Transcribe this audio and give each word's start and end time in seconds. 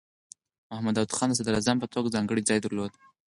محمد 0.69 0.95
داؤد 0.95 1.15
خان 1.17 1.29
د 1.29 1.37
صدراعظم 1.39 1.77
په 1.81 1.87
توګه 1.93 2.13
ځانګړی 2.15 2.41
ځای 2.49 2.59
درلود. 2.61 2.91